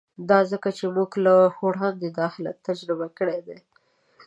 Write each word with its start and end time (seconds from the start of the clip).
دا 0.29 0.39
ځکه 0.51 0.69
چې 0.77 0.85
موږ 0.95 1.11
له 1.25 1.35
وړاندې 1.67 2.07
دا 2.17 2.25
حالت 2.33 2.57
تجربه 2.67 3.07
کړی 3.17 3.39
دی 3.47 3.57